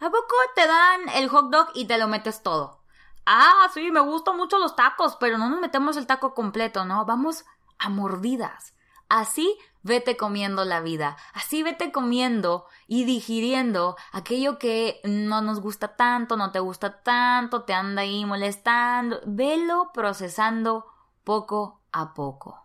¿A 0.00 0.10
poco 0.10 0.34
te 0.54 0.66
dan 0.66 1.08
el 1.14 1.30
hot 1.30 1.50
dog 1.50 1.68
y 1.72 1.86
te 1.86 1.96
lo 1.96 2.08
metes 2.08 2.42
todo? 2.42 2.82
Ah, 3.24 3.70
sí, 3.72 3.90
me 3.90 4.00
gustan 4.00 4.36
mucho 4.36 4.58
los 4.58 4.76
tacos, 4.76 5.16
pero 5.18 5.38
no 5.38 5.48
nos 5.48 5.60
metemos 5.60 5.96
el 5.96 6.06
taco 6.06 6.34
completo, 6.34 6.84
¿no? 6.84 7.06
Vamos 7.06 7.46
a 7.78 7.88
mordidas. 7.88 8.74
Así 9.08 9.58
vete 9.82 10.18
comiendo 10.18 10.66
la 10.66 10.82
vida, 10.82 11.16
así 11.32 11.62
vete 11.62 11.90
comiendo 11.90 12.66
y 12.86 13.04
digiriendo 13.06 13.96
aquello 14.12 14.58
que 14.58 15.00
no 15.04 15.40
nos 15.40 15.58
gusta 15.58 15.96
tanto, 15.96 16.36
no 16.36 16.52
te 16.52 16.60
gusta 16.60 17.02
tanto, 17.02 17.62
te 17.62 17.72
anda 17.72 18.02
ahí 18.02 18.26
molestando, 18.26 19.22
velo 19.24 19.90
procesando 19.94 20.84
poco 21.24 21.80
a 21.92 22.12
poco. 22.12 22.61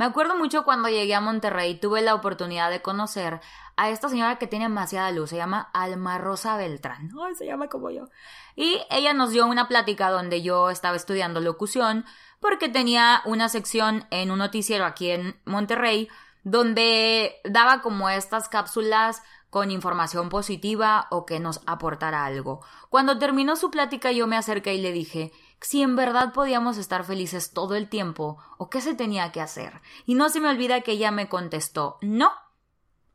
Me 0.00 0.06
acuerdo 0.06 0.34
mucho 0.34 0.64
cuando 0.64 0.88
llegué 0.88 1.14
a 1.14 1.20
Monterrey, 1.20 1.74
tuve 1.78 2.00
la 2.00 2.14
oportunidad 2.14 2.70
de 2.70 2.80
conocer 2.80 3.42
a 3.76 3.90
esta 3.90 4.08
señora 4.08 4.38
que 4.38 4.46
tiene 4.46 4.64
demasiada 4.64 5.10
luz, 5.10 5.28
se 5.28 5.36
llama 5.36 5.68
Alma 5.74 6.16
Rosa 6.16 6.56
Beltrán, 6.56 7.10
Ay, 7.22 7.34
se 7.34 7.44
llama 7.44 7.68
como 7.68 7.90
yo. 7.90 8.08
Y 8.56 8.80
ella 8.88 9.12
nos 9.12 9.28
dio 9.28 9.46
una 9.46 9.68
plática 9.68 10.08
donde 10.08 10.40
yo 10.40 10.70
estaba 10.70 10.96
estudiando 10.96 11.42
locución 11.42 12.06
porque 12.40 12.70
tenía 12.70 13.20
una 13.26 13.50
sección 13.50 14.06
en 14.10 14.30
un 14.30 14.38
noticiero 14.38 14.86
aquí 14.86 15.10
en 15.10 15.38
Monterrey 15.44 16.08
donde 16.44 17.36
daba 17.44 17.82
como 17.82 18.08
estas 18.08 18.48
cápsulas 18.48 19.22
con 19.50 19.70
información 19.70 20.30
positiva 20.30 21.08
o 21.10 21.26
que 21.26 21.40
nos 21.40 21.60
aportara 21.66 22.24
algo. 22.24 22.64
Cuando 22.88 23.18
terminó 23.18 23.54
su 23.54 23.70
plática 23.70 24.12
yo 24.12 24.26
me 24.26 24.38
acerqué 24.38 24.74
y 24.74 24.80
le 24.80 24.92
dije 24.92 25.30
si 25.60 25.82
en 25.82 25.96
verdad 25.96 26.32
podíamos 26.32 26.78
estar 26.78 27.04
felices 27.04 27.52
todo 27.52 27.74
el 27.74 27.88
tiempo 27.88 28.38
o 28.58 28.70
qué 28.70 28.80
se 28.80 28.94
tenía 28.94 29.30
que 29.32 29.40
hacer. 29.40 29.80
Y 30.06 30.14
no 30.14 30.28
se 30.28 30.40
me 30.40 30.48
olvida 30.48 30.80
que 30.80 30.92
ella 30.92 31.10
me 31.10 31.28
contestó 31.28 31.98
no. 32.00 32.32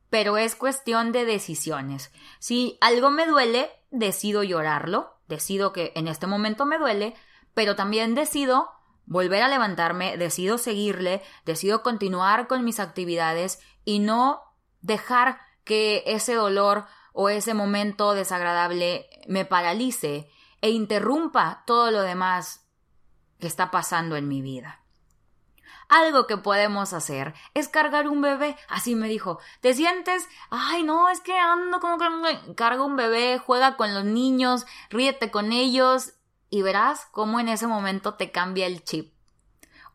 Pero 0.09 0.37
es 0.37 0.55
cuestión 0.55 1.11
de 1.11 1.25
decisiones. 1.25 2.11
Si 2.39 2.77
algo 2.79 3.09
me 3.09 3.25
duele, 3.25 3.69
decido 3.91 4.43
llorarlo, 4.43 5.17
decido 5.27 5.73
que 5.73 5.91
en 5.95 6.07
este 6.07 6.27
momento 6.27 6.65
me 6.65 6.77
duele, 6.77 7.15
pero 7.53 7.75
también 7.75 8.13
decido 8.15 8.69
volver 9.05 9.41
a 9.41 9.49
levantarme, 9.49 10.17
decido 10.17 10.57
seguirle, 10.57 11.21
decido 11.45 11.83
continuar 11.83 12.47
con 12.47 12.63
mis 12.63 12.79
actividades 12.79 13.59
y 13.83 13.99
no 13.99 14.41
dejar 14.81 15.39
que 15.63 16.03
ese 16.05 16.35
dolor 16.35 16.85
o 17.13 17.29
ese 17.29 17.53
momento 17.53 18.13
desagradable 18.13 19.07
me 19.27 19.45
paralice 19.45 20.29
e 20.65 20.71
interrumpa 20.71 21.61
todo 21.67 21.91
lo 21.91 22.01
demás 22.01 22.65
que 23.39 23.45
está 23.45 23.69
pasando 23.69 24.15
en 24.15 24.27
mi 24.27 24.41
vida. 24.41 24.81
Algo 25.89 26.25
que 26.25 26.37
podemos 26.37 26.91
hacer 26.91 27.35
es 27.53 27.69
cargar 27.69 28.07
un 28.09 28.19
bebé. 28.19 28.57
Así 28.67 28.95
me 28.95 29.07
dijo, 29.07 29.37
¿te 29.61 29.75
sientes? 29.75 30.27
Ay, 30.49 30.81
no, 30.81 31.07
es 31.09 31.21
que 31.21 31.37
ando 31.37 31.79
como 31.79 31.99
que 31.99 32.55
carga 32.55 32.83
un 32.83 32.95
bebé, 32.95 33.37
juega 33.37 33.77
con 33.77 33.93
los 33.93 34.05
niños, 34.05 34.65
ríete 34.89 35.29
con 35.29 35.51
ellos 35.51 36.13
y 36.49 36.63
verás 36.63 37.05
cómo 37.11 37.39
en 37.39 37.49
ese 37.49 37.67
momento 37.67 38.15
te 38.15 38.31
cambia 38.31 38.65
el 38.65 38.83
chip. 38.83 39.13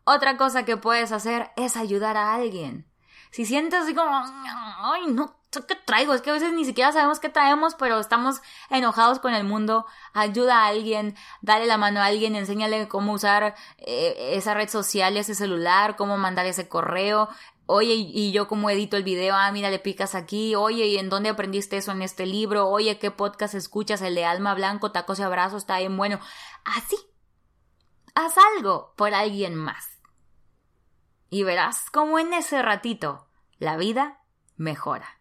Otra 0.05 0.37
cosa 0.37 0.63
que 0.63 0.77
puedes 0.77 1.11
hacer 1.11 1.51
es 1.57 1.75
ayudar 1.75 2.15
a 2.15 2.33
alguien. 2.33 2.89
Si 3.31 3.45
sientes 3.45 3.81
así 3.81 3.93
como, 3.93 4.09
ay, 4.13 5.07
no 5.07 5.40
¿qué 5.51 5.75
traigo? 5.75 6.13
Es 6.13 6.21
que 6.21 6.29
a 6.29 6.33
veces 6.33 6.53
ni 6.53 6.63
siquiera 6.63 6.91
sabemos 6.91 7.19
qué 7.19 7.29
traemos, 7.29 7.75
pero 7.75 7.99
estamos 7.99 8.41
enojados 8.69 9.19
con 9.19 9.33
el 9.33 9.43
mundo. 9.43 9.85
Ayuda 10.13 10.63
a 10.63 10.67
alguien, 10.67 11.15
dale 11.41 11.65
la 11.65 11.77
mano 11.77 11.99
a 11.99 12.05
alguien, 12.05 12.35
enséñale 12.35 12.87
cómo 12.87 13.13
usar 13.13 13.55
eh, 13.77 14.31
esa 14.33 14.53
red 14.53 14.69
social, 14.69 15.17
ese 15.17 15.35
celular, 15.35 15.97
cómo 15.97 16.17
mandar 16.17 16.45
ese 16.45 16.69
correo. 16.69 17.27
Oye, 17.65 17.93
y 17.93 18.31
yo 18.31 18.47
cómo 18.47 18.69
edito 18.69 18.97
el 18.97 19.03
video, 19.03 19.35
ah, 19.35 19.51
mira, 19.51 19.69
le 19.69 19.79
picas 19.79 20.15
aquí, 20.15 20.55
oye, 20.55 20.87
¿y 20.87 20.97
en 20.97 21.09
dónde 21.09 21.29
aprendiste 21.29 21.77
eso 21.77 21.91
en 21.91 22.01
este 22.01 22.25
libro? 22.25 22.67
Oye, 22.67 22.97
¿qué 22.97 23.11
podcast 23.11 23.53
escuchas? 23.53 24.01
El 24.01 24.15
de 24.15 24.25
Alma 24.25 24.53
Blanco, 24.55 24.91
Tacos 24.91 25.19
y 25.19 25.23
Abrazos, 25.23 25.63
está 25.63 25.79
bien 25.79 25.95
bueno. 25.95 26.19
Así. 26.65 26.97
Haz 28.13 28.35
algo 28.57 28.93
por 28.97 29.13
alguien 29.13 29.55
más. 29.55 30.01
Y 31.29 31.43
verás 31.43 31.89
cómo 31.91 32.19
en 32.19 32.33
ese 32.33 32.61
ratito 32.61 33.29
la 33.57 33.77
vida 33.77 34.21
mejora. 34.57 35.20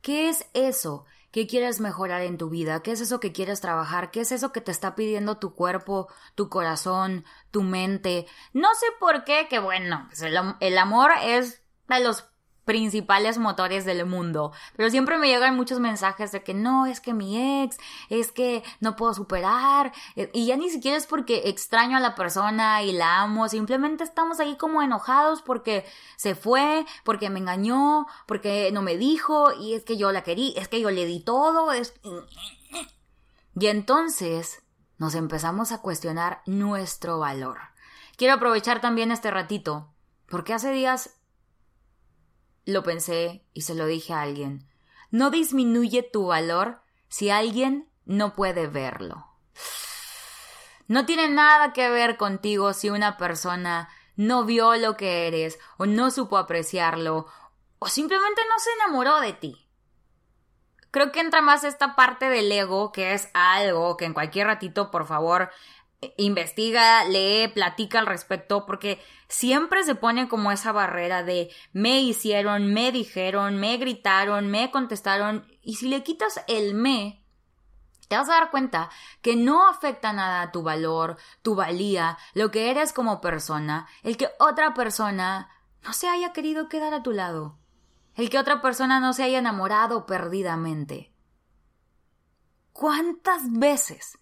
¿Qué 0.00 0.28
es 0.28 0.46
eso 0.54 1.04
que 1.30 1.46
quieres 1.46 1.80
mejorar 1.80 2.22
en 2.22 2.38
tu 2.38 2.48
vida? 2.50 2.82
¿Qué 2.82 2.92
es 2.92 3.00
eso 3.00 3.20
que 3.20 3.32
quieres 3.32 3.60
trabajar? 3.60 4.10
¿Qué 4.10 4.20
es 4.20 4.32
eso 4.32 4.52
que 4.52 4.60
te 4.60 4.70
está 4.70 4.94
pidiendo 4.94 5.38
tu 5.38 5.54
cuerpo, 5.54 6.08
tu 6.34 6.48
corazón, 6.48 7.24
tu 7.50 7.62
mente? 7.62 8.26
No 8.52 8.68
sé 8.74 8.86
por 9.00 9.24
qué, 9.24 9.46
que 9.48 9.58
bueno, 9.58 10.06
pues 10.08 10.22
el, 10.22 10.36
el 10.60 10.78
amor 10.78 11.10
es 11.22 11.62
de 11.88 12.00
los 12.00 12.28
principales 12.68 13.38
motores 13.38 13.86
del 13.86 14.04
mundo. 14.04 14.52
Pero 14.76 14.90
siempre 14.90 15.16
me 15.16 15.28
llegan 15.28 15.56
muchos 15.56 15.80
mensajes 15.80 16.32
de 16.32 16.42
que 16.42 16.52
no, 16.52 16.84
es 16.84 17.00
que 17.00 17.14
mi 17.14 17.62
ex, 17.62 17.78
es 18.10 18.30
que 18.30 18.62
no 18.80 18.94
puedo 18.94 19.14
superar. 19.14 19.90
Eh, 20.16 20.28
y 20.34 20.44
ya 20.44 20.56
ni 20.58 20.68
siquiera 20.68 20.98
es 20.98 21.06
porque 21.06 21.48
extraño 21.48 21.96
a 21.96 22.00
la 22.00 22.14
persona 22.14 22.82
y 22.82 22.92
la 22.92 23.22
amo, 23.22 23.48
simplemente 23.48 24.04
estamos 24.04 24.38
ahí 24.38 24.58
como 24.58 24.82
enojados 24.82 25.40
porque 25.40 25.86
se 26.16 26.34
fue, 26.34 26.84
porque 27.04 27.30
me 27.30 27.38
engañó, 27.38 28.06
porque 28.26 28.70
no 28.70 28.82
me 28.82 28.98
dijo, 28.98 29.54
y 29.54 29.72
es 29.72 29.84
que 29.84 29.96
yo 29.96 30.12
la 30.12 30.22
querí, 30.22 30.52
es 30.58 30.68
que 30.68 30.82
yo 30.82 30.90
le 30.90 31.06
di 31.06 31.20
todo. 31.20 31.72
Es... 31.72 31.94
Y 33.58 33.66
entonces 33.68 34.62
nos 34.98 35.14
empezamos 35.14 35.72
a 35.72 35.80
cuestionar 35.80 36.42
nuestro 36.44 37.18
valor. 37.18 37.60
Quiero 38.18 38.34
aprovechar 38.34 38.82
también 38.82 39.10
este 39.10 39.30
ratito, 39.30 39.88
porque 40.28 40.52
hace 40.52 40.70
días 40.70 41.17
lo 42.68 42.82
pensé 42.82 43.42
y 43.54 43.62
se 43.62 43.74
lo 43.74 43.86
dije 43.86 44.12
a 44.12 44.20
alguien. 44.20 44.68
No 45.10 45.30
disminuye 45.30 46.02
tu 46.02 46.26
valor 46.26 46.82
si 47.08 47.30
alguien 47.30 47.88
no 48.04 48.34
puede 48.34 48.66
verlo. 48.66 49.26
No 50.86 51.06
tiene 51.06 51.30
nada 51.30 51.72
que 51.72 51.88
ver 51.88 52.18
contigo 52.18 52.74
si 52.74 52.90
una 52.90 53.16
persona 53.16 53.88
no 54.16 54.44
vio 54.44 54.76
lo 54.76 54.98
que 54.98 55.26
eres 55.26 55.58
o 55.78 55.86
no 55.86 56.10
supo 56.10 56.36
apreciarlo 56.36 57.26
o 57.78 57.88
simplemente 57.88 58.42
no 58.50 58.58
se 58.58 58.70
enamoró 58.72 59.20
de 59.20 59.32
ti. 59.32 59.66
Creo 60.90 61.10
que 61.10 61.20
entra 61.20 61.40
más 61.40 61.64
esta 61.64 61.96
parte 61.96 62.28
del 62.28 62.52
ego, 62.52 62.92
que 62.92 63.14
es 63.14 63.30
algo 63.32 63.96
que 63.96 64.04
en 64.04 64.12
cualquier 64.12 64.46
ratito, 64.46 64.90
por 64.90 65.06
favor, 65.06 65.50
investiga, 66.16 67.04
lee, 67.04 67.48
platica 67.48 67.98
al 67.98 68.06
respecto, 68.06 68.66
porque 68.66 69.02
siempre 69.28 69.82
se 69.82 69.94
pone 69.94 70.28
como 70.28 70.52
esa 70.52 70.72
barrera 70.72 71.22
de 71.22 71.50
me 71.72 72.00
hicieron, 72.00 72.72
me 72.72 72.92
dijeron, 72.92 73.56
me 73.56 73.76
gritaron, 73.76 74.48
me 74.48 74.70
contestaron, 74.70 75.46
y 75.62 75.76
si 75.76 75.88
le 75.88 76.02
quitas 76.02 76.42
el 76.46 76.74
me, 76.74 77.24
te 78.08 78.16
vas 78.16 78.28
a 78.28 78.34
dar 78.34 78.50
cuenta 78.50 78.90
que 79.22 79.36
no 79.36 79.68
afecta 79.68 80.12
nada 80.12 80.42
a 80.42 80.52
tu 80.52 80.62
valor, 80.62 81.18
tu 81.42 81.54
valía, 81.54 82.16
lo 82.32 82.50
que 82.50 82.70
eres 82.70 82.92
como 82.92 83.20
persona, 83.20 83.86
el 84.02 84.16
que 84.16 84.30
otra 84.38 84.74
persona 84.74 85.50
no 85.82 85.92
se 85.92 86.08
haya 86.08 86.32
querido 86.32 86.68
quedar 86.68 86.94
a 86.94 87.02
tu 87.02 87.12
lado, 87.12 87.58
el 88.14 88.30
que 88.30 88.38
otra 88.38 88.62
persona 88.62 89.00
no 89.00 89.12
se 89.12 89.24
haya 89.24 89.38
enamorado 89.38 90.06
perdidamente. 90.06 91.12
¿Cuántas 92.72 93.50
veces 93.50 94.18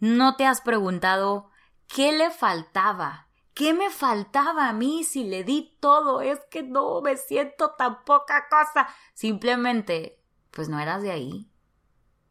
¿No 0.00 0.36
te 0.36 0.46
has 0.46 0.62
preguntado 0.62 1.50
qué 1.86 2.12
le 2.12 2.30
faltaba? 2.30 3.28
¿Qué 3.52 3.74
me 3.74 3.90
faltaba 3.90 4.70
a 4.70 4.72
mí 4.72 5.04
si 5.04 5.24
le 5.24 5.44
di 5.44 5.76
todo? 5.78 6.22
Es 6.22 6.40
que 6.50 6.62
no 6.62 7.02
me 7.02 7.18
siento 7.18 7.72
tan 7.72 8.02
poca 8.04 8.48
cosa. 8.48 8.88
Simplemente, 9.12 10.18
pues 10.52 10.70
no 10.70 10.80
eras 10.80 11.02
de 11.02 11.10
ahí. 11.10 11.50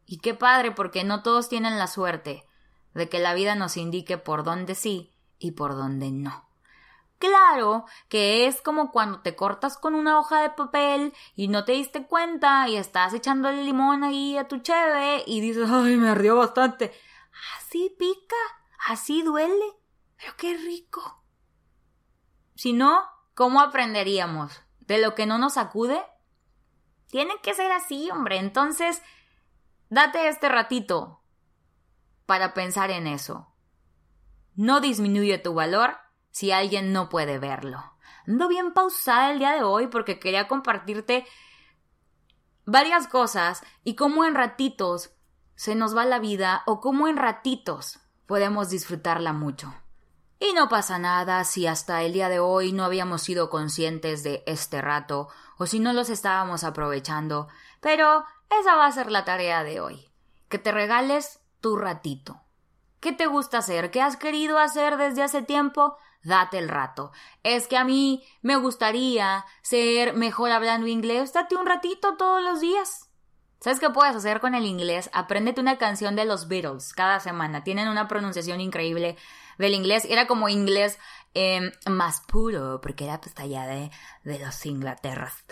Y 0.04 0.18
qué 0.18 0.34
padre, 0.34 0.72
porque 0.72 1.04
no 1.04 1.22
todos 1.22 1.48
tienen 1.48 1.78
la 1.78 1.86
suerte 1.86 2.44
de 2.94 3.08
que 3.08 3.20
la 3.20 3.34
vida 3.34 3.54
nos 3.54 3.76
indique 3.76 4.18
por 4.18 4.42
dónde 4.42 4.74
sí 4.74 5.14
y 5.38 5.52
por 5.52 5.76
dónde 5.76 6.10
no. 6.10 6.48
Claro 7.20 7.84
que 8.08 8.48
es 8.48 8.62
como 8.62 8.90
cuando 8.90 9.20
te 9.20 9.36
cortas 9.36 9.78
con 9.78 9.94
una 9.94 10.18
hoja 10.18 10.40
de 10.40 10.50
papel 10.50 11.12
y 11.36 11.46
no 11.46 11.64
te 11.64 11.72
diste 11.72 12.06
cuenta 12.06 12.68
y 12.68 12.76
estás 12.76 13.14
echando 13.14 13.48
el 13.48 13.64
limón 13.64 14.02
ahí 14.02 14.36
a 14.36 14.48
tu 14.48 14.58
cheve 14.58 15.22
y 15.24 15.40
dices, 15.40 15.68
ay, 15.70 15.96
me 15.96 16.08
ardió 16.08 16.34
bastante. 16.34 16.92
Así 17.56 17.94
pica, 17.98 18.36
así 18.86 19.22
duele, 19.22 19.74
pero 20.16 20.36
qué 20.36 20.56
rico. 20.56 21.24
Si 22.54 22.72
no, 22.72 23.02
¿cómo 23.34 23.60
aprenderíamos? 23.60 24.60
¿De 24.80 24.98
lo 24.98 25.14
que 25.14 25.26
no 25.26 25.38
nos 25.38 25.56
acude? 25.56 26.02
Tiene 27.06 27.34
que 27.42 27.54
ser 27.54 27.72
así, 27.72 28.10
hombre. 28.10 28.38
Entonces, 28.38 29.02
date 29.88 30.28
este 30.28 30.48
ratito 30.48 31.22
para 32.26 32.54
pensar 32.54 32.90
en 32.90 33.06
eso. 33.06 33.48
No 34.54 34.80
disminuye 34.80 35.38
tu 35.38 35.54
valor 35.54 35.96
si 36.30 36.52
alguien 36.52 36.92
no 36.92 37.08
puede 37.08 37.38
verlo. 37.38 37.82
Ando 38.26 38.48
bien 38.48 38.72
pausada 38.72 39.32
el 39.32 39.38
día 39.38 39.52
de 39.52 39.62
hoy 39.62 39.86
porque 39.86 40.18
quería 40.18 40.46
compartirte 40.46 41.26
varias 42.66 43.08
cosas 43.08 43.62
y 43.82 43.96
cómo 43.96 44.24
en 44.24 44.34
ratitos 44.34 45.12
se 45.60 45.74
nos 45.74 45.94
va 45.94 46.06
la 46.06 46.18
vida 46.18 46.62
o 46.64 46.80
cómo 46.80 47.06
en 47.06 47.18
ratitos 47.18 48.00
podemos 48.24 48.70
disfrutarla 48.70 49.34
mucho. 49.34 49.74
Y 50.38 50.54
no 50.54 50.70
pasa 50.70 50.98
nada 50.98 51.44
si 51.44 51.66
hasta 51.66 52.02
el 52.02 52.14
día 52.14 52.30
de 52.30 52.38
hoy 52.38 52.72
no 52.72 52.82
habíamos 52.82 53.20
sido 53.20 53.50
conscientes 53.50 54.22
de 54.22 54.42
este 54.46 54.80
rato 54.80 55.28
o 55.58 55.66
si 55.66 55.78
no 55.78 55.92
los 55.92 56.08
estábamos 56.08 56.64
aprovechando, 56.64 57.48
pero 57.82 58.24
esa 58.58 58.74
va 58.76 58.86
a 58.86 58.92
ser 58.92 59.10
la 59.10 59.26
tarea 59.26 59.62
de 59.62 59.82
hoy. 59.82 60.08
Que 60.48 60.58
te 60.58 60.72
regales 60.72 61.40
tu 61.60 61.76
ratito. 61.76 62.40
¿Qué 62.98 63.12
te 63.12 63.26
gusta 63.26 63.58
hacer? 63.58 63.90
¿Qué 63.90 64.00
has 64.00 64.16
querido 64.16 64.58
hacer 64.58 64.96
desde 64.96 65.22
hace 65.22 65.42
tiempo? 65.42 65.98
Date 66.24 66.56
el 66.56 66.70
rato. 66.70 67.12
Es 67.42 67.68
que 67.68 67.76
a 67.76 67.84
mí 67.84 68.24
me 68.40 68.56
gustaría 68.56 69.44
ser 69.60 70.14
mejor 70.14 70.52
hablando 70.52 70.86
inglés. 70.86 71.34
Date 71.34 71.54
un 71.54 71.66
ratito 71.66 72.16
todos 72.16 72.42
los 72.42 72.62
días. 72.62 73.09
¿Sabes 73.60 73.78
qué 73.78 73.90
puedes 73.90 74.16
hacer 74.16 74.40
con 74.40 74.54
el 74.54 74.64
inglés? 74.64 75.10
Apréndete 75.12 75.60
una 75.60 75.78
canción 75.78 76.16
de 76.16 76.24
los 76.24 76.48
Beatles 76.48 76.92
cada 76.94 77.20
semana. 77.20 77.62
Tienen 77.62 77.88
una 77.88 78.08
pronunciación 78.08 78.60
increíble 78.60 79.16
del 79.58 79.74
inglés. 79.74 80.06
Era 80.08 80.26
como 80.26 80.48
inglés 80.48 80.98
em, 81.34 81.70
más 81.88 82.22
puro, 82.22 82.80
porque 82.80 83.04
era 83.04 83.20
pues 83.20 83.34
de, 83.34 83.90
de 84.24 84.38
los 84.38 84.66
Inglaterras. 84.66 85.44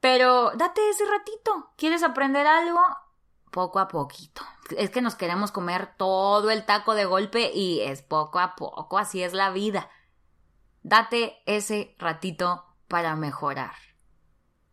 Pero 0.00 0.50
date 0.56 0.80
ese 0.90 1.04
ratito. 1.06 1.70
¿Quieres 1.76 2.02
aprender 2.02 2.46
algo? 2.46 2.80
poco 3.56 3.78
a 3.78 3.88
poquito. 3.88 4.42
Es 4.76 4.90
que 4.90 5.00
nos 5.00 5.14
queremos 5.14 5.50
comer 5.50 5.88
todo 5.96 6.50
el 6.50 6.66
taco 6.66 6.94
de 6.94 7.06
golpe 7.06 7.52
y 7.54 7.80
es 7.80 8.02
poco 8.02 8.38
a 8.38 8.54
poco, 8.54 8.98
así 8.98 9.22
es 9.22 9.32
la 9.32 9.48
vida. 9.48 9.88
Date 10.82 11.38
ese 11.46 11.96
ratito 11.98 12.66
para 12.86 13.16
mejorar. 13.16 13.72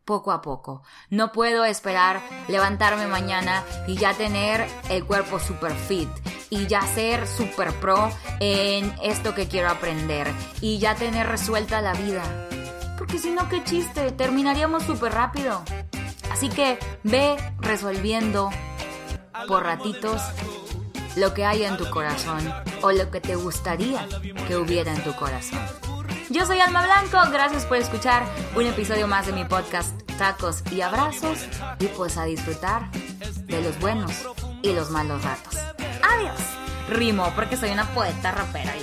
Poco 0.06 0.32
a 0.32 0.42
poco. 0.42 0.84
No 1.10 1.32
puedo 1.32 1.64
esperar 1.64 2.22
levantarme 2.48 3.08
mañana 3.08 3.64
y 3.88 3.96
ya 3.96 4.14
tener 4.14 4.68
el 4.90 5.06
cuerpo 5.06 5.40
super 5.40 5.72
fit 5.74 6.10
y 6.50 6.68
ya 6.68 6.82
ser 6.82 7.26
super 7.26 7.72
pro 7.80 8.12
en 8.40 8.94
esto 9.02 9.34
que 9.34 9.48
quiero 9.48 9.70
aprender 9.70 10.28
y 10.60 10.78
ya 10.78 10.96
tener 10.96 11.28
resuelta 11.28 11.82
la 11.82 11.94
vida. 11.94 12.24
Porque 12.98 13.18
si 13.18 13.32
no, 13.32 13.48
qué 13.48 13.64
chiste, 13.64 14.12
terminaríamos 14.12 14.84
súper 14.84 15.14
rápido. 15.14 15.64
Así 16.32 16.50
que 16.50 16.78
ve 17.04 17.38
resolviendo 17.60 18.50
por 19.48 19.64
ratitos 19.64 20.22
lo 21.16 21.34
que 21.34 21.46
hay 21.46 21.64
en 21.64 21.78
tu 21.78 21.90
corazón 21.90 22.52
o 22.82 22.92
lo 22.92 23.10
que 23.10 23.22
te 23.22 23.36
gustaría 23.36 24.08
que 24.48 24.58
hubiera 24.58 24.94
en 24.94 25.04
tu 25.04 25.14
corazón. 25.16 25.60
Yo 26.30 26.46
soy 26.46 26.60
Alma 26.60 26.84
Blanco, 26.84 27.32
gracias 27.32 27.66
por 27.66 27.78
escuchar 27.78 28.24
un 28.56 28.66
episodio 28.66 29.08
más 29.08 29.26
de 29.26 29.34
mi 29.34 29.46
podcast 29.46 29.92
Tacos 30.18 30.64
y 30.72 30.82
Abrazos 30.82 31.46
y 31.80 31.88
pues 31.88 32.18
a 32.18 32.26
disfrutar 32.26 32.90
de 33.46 33.62
los 33.62 33.80
buenos 33.80 34.12
y 34.62 34.74
los 34.74 34.90
malos 34.90 35.24
ratos. 35.24 35.56
Adiós. 36.02 36.40
Rimo 36.90 37.32
porque 37.36 37.58
soy 37.58 37.72
una 37.72 37.86
poeta 37.94 38.32
rapera. 38.32 38.74